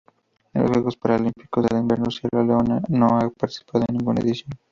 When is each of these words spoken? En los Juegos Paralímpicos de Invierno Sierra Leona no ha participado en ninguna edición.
En 0.55 0.63
los 0.63 0.71
Juegos 0.71 0.97
Paralímpicos 0.97 1.63
de 1.67 1.77
Invierno 1.77 2.09
Sierra 2.09 2.43
Leona 2.43 2.81
no 2.89 3.05
ha 3.19 3.29
participado 3.29 3.85
en 3.87 3.97
ninguna 3.97 4.19
edición. 4.19 4.51